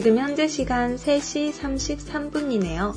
[0.00, 2.94] 지금 현재 시간 3시 33분이네요.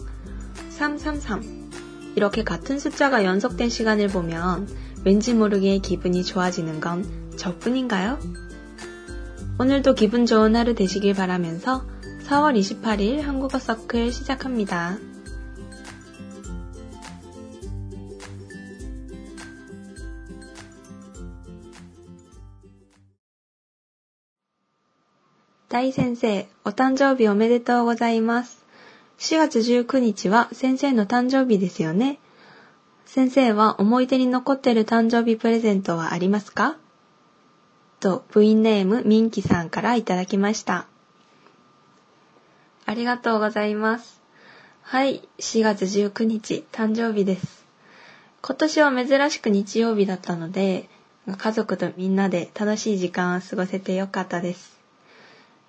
[0.70, 1.72] 333.
[2.16, 4.68] 이렇게 같은 숫자가 연속된 시간을 보면
[5.04, 7.04] 왠지 모르게 기분이 좋아지는 건
[7.38, 8.20] 저뿐인가요?
[9.58, 11.88] 오늘도 기분 좋은 하루 되시길 바라면서
[12.28, 15.00] 4월 28일 한국어 서클 시작합니다.
[25.72, 28.66] 大先生、お誕生日おめでとうございます。
[29.20, 32.20] 4月19日は先生の誕生日ですよね。
[33.06, 36.76] 先生は思い出に残ってる誕生日プレゼントはありますか？
[38.02, 40.88] と、部員ネームみんきさんからいただきました。
[42.86, 44.22] ありがとうございます。
[44.82, 47.66] はい、4月19日、誕生日です。
[48.42, 50.90] 今年は珍しく日曜日だったので、
[51.38, 54.81] 家族とみんなで楽しい時間を過ごせてよかったです。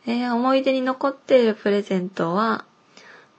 [0.06, 2.64] えー、思い出に残っているプレゼントは、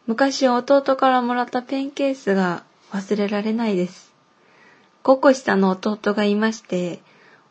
[0.08, 4.14] 昔弟からもらったペンケースが忘れられないです。
[5.04, 7.02] 5個下の弟がいまして、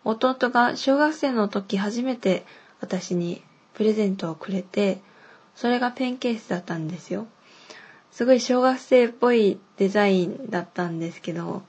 [0.04, 2.44] 弟が小学生の時初めて
[2.80, 3.42] 私に
[3.74, 5.00] プレゼントをくれて、
[5.54, 7.26] それがペンケースだったんですよ。
[8.10, 11.62] すごい小学生っぽいデザインだったんですけど、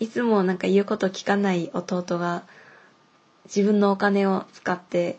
[0.00, 2.42] いつもなんか言うこと聞かない弟が
[3.46, 5.18] 自分のお金を使って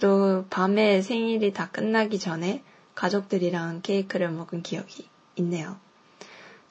[0.00, 2.62] 또 밤에 생일이 다 끝나기 전에
[2.94, 5.76] 가족들이랑 케이크를 먹은 기억이 있네요.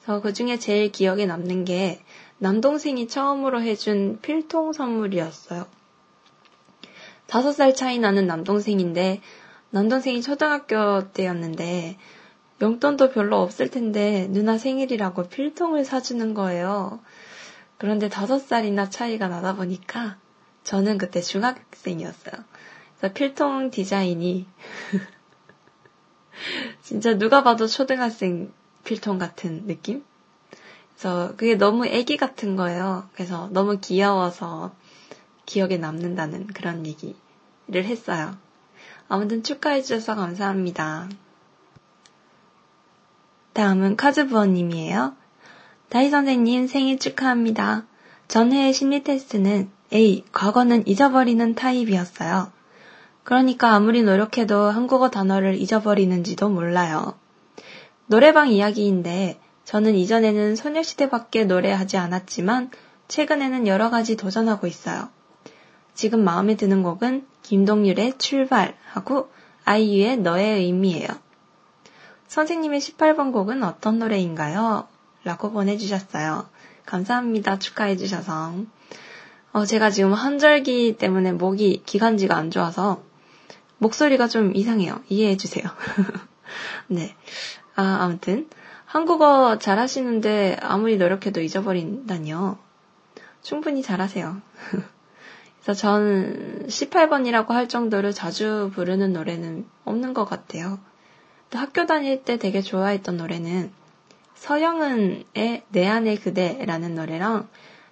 [0.02, 2.02] 그래서 그 중에 제일 기억에 남는 게
[2.38, 5.66] 남동생이 처음으로 해준 필통 선물이었어요.
[7.26, 9.20] 다섯 살 차이 나는 남동생인데
[9.70, 11.96] 남동생이 초등학교 때였는데
[12.62, 17.00] 용돈도 별로 없을 텐데 누나 생일이라고 필통을 사주는 거예요.
[17.78, 20.18] 그런데 다섯 살이나 차이가 나다 보니까
[20.62, 22.34] 저는 그때 중학생이었어요.
[23.12, 24.46] 필통 디자인이
[26.82, 28.52] 진짜 누가 봐도 초등학생
[28.84, 30.04] 필통 같은 느낌?
[30.94, 33.08] 그래서 그게 너무 애기 같은 거예요.
[33.14, 34.74] 그래서 너무 귀여워서
[35.46, 37.16] 기억에 남는다는 그런 얘기를
[37.72, 38.36] 했어요.
[39.08, 41.08] 아무튼 축하해주셔서 감사합니다.
[43.52, 45.14] 다음은 카즈부어님이에요.
[45.88, 47.84] 다희 선생님 생일 축하합니다.
[48.26, 52.50] 전회의 심리 테스트는 A, 과거는 잊어버리는 타입이었어요.
[53.24, 57.14] 그러니까 아무리 노력해도 한국어 단어를 잊어버리는지도 몰라요.
[58.06, 62.70] 노래방 이야기인데 저는 이전에는 소녀시대밖에 노래하지 않았지만
[63.08, 65.08] 최근에는 여러 가지 도전하고 있어요.
[65.94, 69.30] 지금 마음에 드는 곡은 김동률의 출발하고
[69.64, 71.08] 아이유의 너의 의미예요.
[72.28, 74.86] 선생님의 18번 곡은 어떤 노래인가요?
[75.24, 76.46] 라고 보내주셨어요.
[76.84, 77.58] 감사합니다.
[77.58, 78.54] 축하해주셔서.
[79.52, 83.02] 어, 제가 지금 한절기 때문에 목이 기관지가 안 좋아서
[83.84, 85.00] 목소리가 좀 이상해요.
[85.08, 85.64] 이해해주세요.
[86.88, 87.14] 네.
[87.76, 88.48] 아, 아무튼.
[88.86, 92.58] 한국어 잘하시는데 아무리 노력해도 잊어버린다니요.
[93.42, 94.40] 충분히 잘하세요.
[95.62, 100.78] 그래서 전 18번이라고 할 정도로 자주 부르는 노래는 없는 것 같아요.
[101.50, 103.70] 또 학교 다닐 때 되게 좋아했던 노래는
[104.34, 107.48] 서영은의 내 안의 그대라는 노래랑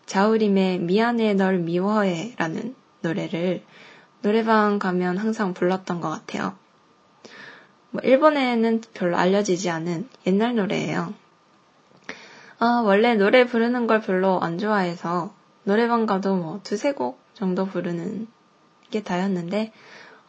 [0.07, 3.63] 자우림의 미안해 널 미워해라는 노래를
[4.23, 6.55] 노래방 가면 항상 불렀던 것 같아요.
[7.91, 11.13] 뭐 일본에는 별로 알려지지 않은 옛날 노래예요.
[12.59, 15.35] 아, 원래 노래 부르는 걸 별로 안 좋아해서
[15.65, 18.29] 노래방 가도 뭐 두세 곡 정도 부르는
[18.91, 19.73] 게 다였는데,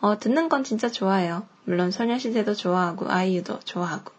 [0.02, 1.46] 어, 듣는 건 진짜 좋아해요.
[1.66, 4.12] 물론 소녀시대도 좋아하고, 아이유도 좋아하고.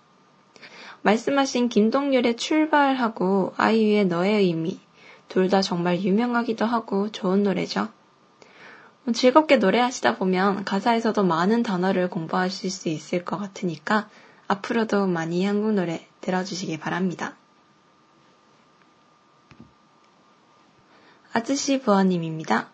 [1.02, 4.80] 말씀하신 김동률의 출발하고 아이유의 너의 의미,
[5.28, 7.88] 둘 다 정말 유명하기도 하고 좋은 노래죠.
[9.12, 14.08] 즐겁게 노래하시다 보면 가사에서도 많은 단어를 공부하실 수 있을 것 같으니까
[14.48, 17.34] 앞으로도 많이 한국 노래 들어주시기 바랍니다.
[21.32, 22.70] 아저씨 부어님입니다.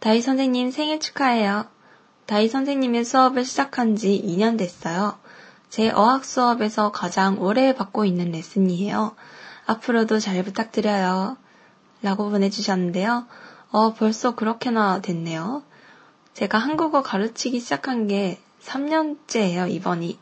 [0.00, 1.66] 다이 선생님 생일 축하해요.
[2.26, 5.18] 다이 선생님의 수업을 시작한 지 2년 됐어요.
[5.68, 9.14] 제 어학 수업에서 가장 오래 받고 있는 레슨이에요.
[9.66, 11.36] 앞으로도 잘 부탁드려요.
[12.02, 13.26] 라고 보내주셨는데요.
[13.72, 15.62] 어, 벌써 그렇게나 됐네요.
[16.34, 20.18] 제가 한국어 가르치기 시작한 게 3년째예요, 이번이.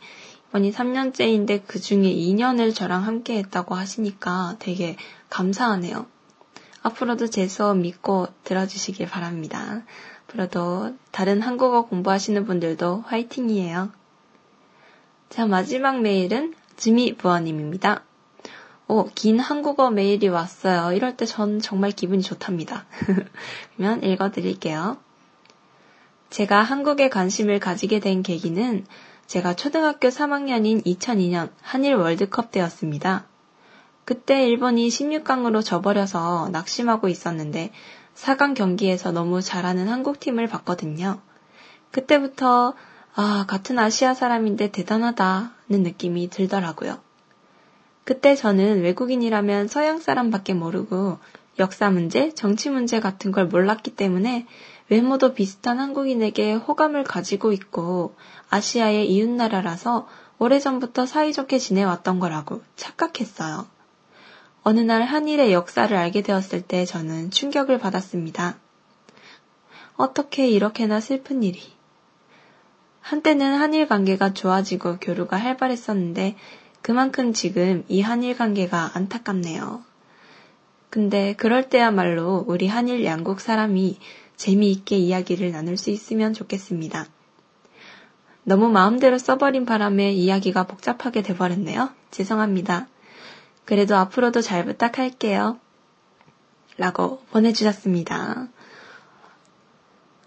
[0.49, 4.97] 이번이 3년째인데 그 중에 2년을 저랑 함께 했다고 하시니까 되게
[5.31, 6.07] 감사하네요.
[6.83, 9.83] 앞으로도 제 수업 믿고 들어주시길 바랍니다.
[10.27, 13.91] 앞으로도 다른 한국어 공부하시는 분들도 화이팅이에요.
[15.31, 18.05] 자, 마지막 메일은 지미 부어님입니다.
[18.91, 20.93] 오, 긴 한국어 메일이 왔어요.
[20.97, 22.87] 이럴 때 전 정말 기분이 좋답니다.
[23.77, 24.97] 그러면 읽어드릴게요.
[26.31, 28.87] 제가 한국에 관심을 가지게 된 계기는
[29.27, 33.27] 제가 초등학교 3학년인 2002년 한일 월드컵 때였습니다.
[34.07, 37.73] 그때 일본이 16강으로 져버려서 낙심하고 있었는데
[38.15, 41.21] 4강 경기에서 너무 잘하는 한국팀을 봤거든요.
[41.91, 42.73] 그때부터
[43.15, 47.07] 아, 같은 아시아 사람인데 대단하다는 느낌이 들더라고요.
[48.09, 51.19] 그때 저는 외국인이라면 서양 사람밖에 모르고
[51.59, 54.47] 역사 문제, 정치 문제 같은 걸 몰랐기 때문에
[54.89, 58.15] 외모도 비슷한 한국인에게 호감을 가지고 있고
[58.49, 60.09] 아시아의 이웃나라라서
[60.39, 63.67] 오래전부터 사이좋게 지내왔던 거라고 착각했어요.
[64.63, 68.57] 어느 날 한일의 역사를 알게 되었을 때 저는 충격을 받았습니다.
[69.97, 71.61] 어떻게 이렇게나 슬픈 일이.
[73.03, 76.37] 한때는 한일 관계가 좋아지고 교류가 활발했었는데
[76.89, 79.83] 그만큼 지금 이 한일 관계가 안타깝네요.
[80.89, 83.99] 근데 그럴 때야말로 우리 한일 양국 사람이
[84.37, 87.05] 재미있게 이야기를 나눌 수 있으면 좋겠습니다.
[88.43, 91.91] 너무 마음대로 써버린 바람에 이야기가 복잡하게 돼버렸네요.
[92.11, 92.89] 죄송합니다.
[93.67, 95.61] 그래도 앞으로도 잘 부탁할게요.
[96.79, 98.49] 라고 보내주셨습니다.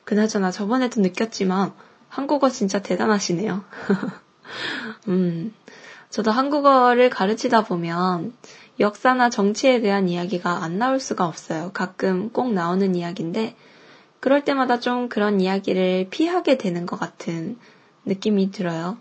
[0.04, 1.74] 그나저나 저번에도 느꼈지만
[2.08, 3.64] 한국어 진짜 대단하시네요.
[5.08, 5.56] 음,
[6.12, 8.34] 저도 한국어를 가르치다 보면
[8.82, 11.72] 역사나 정치에 대한 이야기가 안 나올 수가 없어요.
[11.74, 13.56] 가끔 꼭 나오는 이야기인데
[14.20, 17.58] 그럴 때마다 좀 그런 이야기를 피하게 되는 것 같은
[18.06, 18.98] 느낌이 들어요.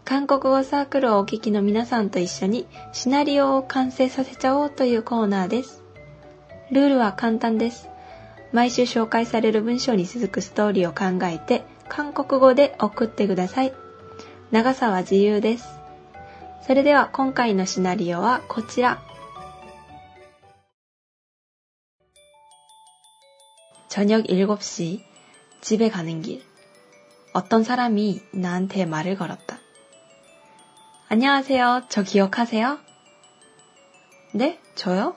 [0.05, 5.85] 韓国語サークルをお聞きの皆さんと一緒にシナリオを完成させちゃおうというコーナーです。
[6.73, 7.89] ルールは簡単です。
[8.53, 13.73] 毎週紹介される文章に続くストーリーを考えて韓国語で送ってください。
[14.51, 15.79] 長さは自由です。
[16.67, 19.01] それでは今回のシナリオはこちら。
[23.89, 25.03] 저녁 7시
[25.61, 26.43] 집에 가는 길
[27.33, 29.59] 어떤 사람이 나한테 말을 걸었다
[31.09, 31.85] 안녕하세요.
[31.89, 32.79] 저 기억하세요?
[34.33, 34.59] 네?
[34.75, 35.17] 저요?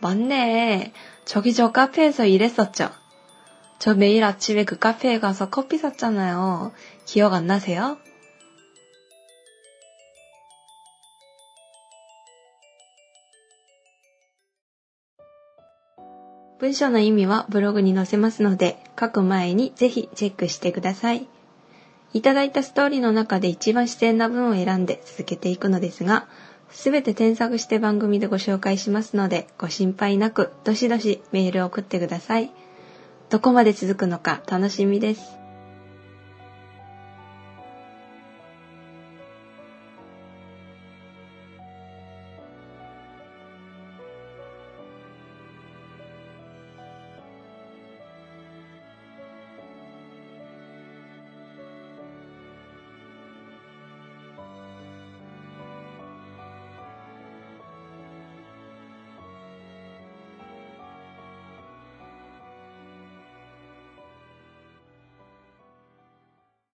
[0.00, 0.92] 맞네.
[1.26, 2.90] 저기 저 카페에서 일했었죠?
[3.78, 6.72] 저 매일 아침에 그 카페에 가서 커피 샀잖아요.
[7.04, 7.98] 기억 안 나세요?
[16.62, 21.26] 文章の意味はブログに載せますので、書く前にぜひチェックしてください。
[22.12, 26.28] いただいたストーリーの中で一番自然な文を選んで続けていくのですが、
[26.70, 32.52] すべて添削して番組でご紹介しますので、ご心配なく、どしどしメールを送ってください。
[33.28, 35.41] どこまで続くのか楽しみです。